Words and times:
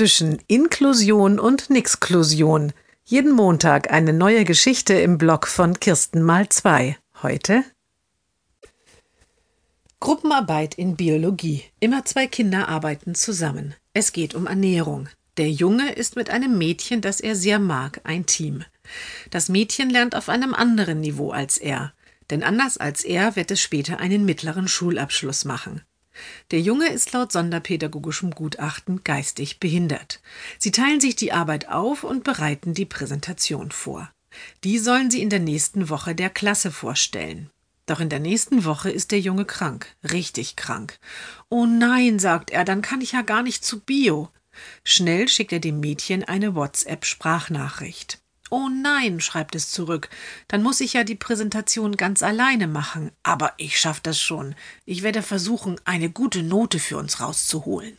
zwischen 0.00 0.38
Inklusion 0.46 1.38
und 1.38 1.68
Nixklusion. 1.68 2.72
Jeden 3.04 3.32
Montag 3.32 3.92
eine 3.92 4.14
neue 4.14 4.44
Geschichte 4.46 4.94
im 4.94 5.18
Blog 5.18 5.46
von 5.46 5.78
Kirsten 5.78 6.22
mal 6.22 6.48
zwei. 6.48 6.96
Heute 7.22 7.64
Gruppenarbeit 10.00 10.74
in 10.74 10.96
Biologie. 10.96 11.64
Immer 11.80 12.06
zwei 12.06 12.26
Kinder 12.26 12.66
arbeiten 12.66 13.14
zusammen. 13.14 13.74
Es 13.92 14.14
geht 14.14 14.34
um 14.34 14.46
Ernährung. 14.46 15.10
Der 15.36 15.50
Junge 15.50 15.92
ist 15.92 16.16
mit 16.16 16.30
einem 16.30 16.56
Mädchen, 16.56 17.02
das 17.02 17.20
er 17.20 17.36
sehr 17.36 17.58
mag, 17.58 18.00
ein 18.04 18.24
Team. 18.24 18.64
Das 19.28 19.50
Mädchen 19.50 19.90
lernt 19.90 20.16
auf 20.16 20.30
einem 20.30 20.54
anderen 20.54 21.00
Niveau 21.00 21.30
als 21.30 21.58
er, 21.58 21.92
denn 22.30 22.42
anders 22.42 22.78
als 22.78 23.04
er 23.04 23.36
wird 23.36 23.50
es 23.50 23.60
später 23.60 23.98
einen 23.98 24.24
mittleren 24.24 24.66
Schulabschluss 24.66 25.44
machen. 25.44 25.82
Der 26.50 26.60
Junge 26.60 26.88
ist 26.88 27.12
laut 27.12 27.32
sonderpädagogischem 27.32 28.32
Gutachten 28.32 29.04
geistig 29.04 29.60
behindert. 29.60 30.20
Sie 30.58 30.72
teilen 30.72 31.00
sich 31.00 31.16
die 31.16 31.32
Arbeit 31.32 31.68
auf 31.68 32.04
und 32.04 32.24
bereiten 32.24 32.74
die 32.74 32.86
Präsentation 32.86 33.70
vor. 33.70 34.10
Die 34.64 34.78
sollen 34.78 35.10
sie 35.10 35.22
in 35.22 35.30
der 35.30 35.40
nächsten 35.40 35.88
Woche 35.88 36.14
der 36.14 36.30
Klasse 36.30 36.70
vorstellen. 36.70 37.50
Doch 37.86 37.98
in 37.98 38.08
der 38.08 38.20
nächsten 38.20 38.64
Woche 38.64 38.90
ist 38.90 39.10
der 39.10 39.18
Junge 39.18 39.44
krank, 39.44 39.96
richtig 40.12 40.54
krank. 40.54 40.98
Oh 41.48 41.66
nein, 41.66 42.20
sagt 42.20 42.50
er, 42.50 42.64
dann 42.64 42.82
kann 42.82 43.00
ich 43.00 43.12
ja 43.12 43.22
gar 43.22 43.42
nicht 43.42 43.64
zu 43.64 43.80
Bio. 43.80 44.28
Schnell 44.84 45.26
schickt 45.26 45.52
er 45.52 45.58
dem 45.58 45.80
Mädchen 45.80 46.22
eine 46.22 46.54
WhatsApp-Sprachnachricht. 46.54 48.19
Oh 48.50 48.68
nein, 48.68 49.20
schreibt 49.20 49.54
es 49.54 49.70
zurück, 49.70 50.10
dann 50.48 50.62
muss 50.62 50.80
ich 50.80 50.94
ja 50.94 51.04
die 51.04 51.14
Präsentation 51.14 51.96
ganz 51.96 52.22
alleine 52.22 52.66
machen. 52.66 53.12
Aber 53.22 53.54
ich 53.58 53.78
schaff 53.78 54.00
das 54.00 54.20
schon. 54.20 54.56
Ich 54.84 55.02
werde 55.02 55.22
versuchen, 55.22 55.80
eine 55.84 56.10
gute 56.10 56.42
Note 56.42 56.80
für 56.80 56.98
uns 56.98 57.20
rauszuholen. 57.20 57.94